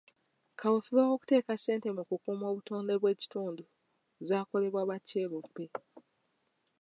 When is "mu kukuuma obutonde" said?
1.97-2.93